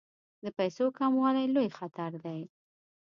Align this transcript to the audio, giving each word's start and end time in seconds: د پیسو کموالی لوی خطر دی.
د 0.43 0.45
پیسو 0.57 0.85
کموالی 0.97 1.45
لوی 1.55 1.69
خطر 1.77 2.11
دی. 2.23 2.39